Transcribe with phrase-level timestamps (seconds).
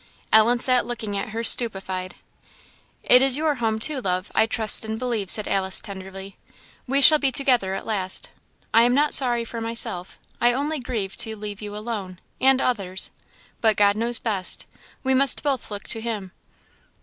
[0.33, 2.15] Ellen sat looking at her, stupefied.
[3.03, 6.37] "It is your home, too, love, I trust, and believe," said Alice tenderly;
[6.87, 8.31] "we shall be together at last.
[8.73, 13.11] I am not sorry for myself; I only grieve to leave you alone and others
[13.61, 14.65] but God knows best.
[15.03, 16.31] We must both look to Him."